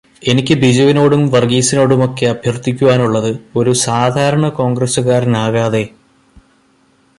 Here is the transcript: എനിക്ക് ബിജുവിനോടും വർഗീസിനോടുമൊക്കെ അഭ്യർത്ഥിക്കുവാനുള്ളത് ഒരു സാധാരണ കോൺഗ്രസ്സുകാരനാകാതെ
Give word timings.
എനിക്ക് 0.21 0.53
ബിജുവിനോടും 0.53 1.29
വർഗീസിനോടുമൊക്കെ 1.29 2.25
അഭ്യർത്ഥിക്കുവാനുള്ളത് 2.25 3.29
ഒരു 3.55 3.73
സാധാരണ 3.83 4.49
കോൺഗ്രസ്സുകാരനാകാതെ 4.49 5.83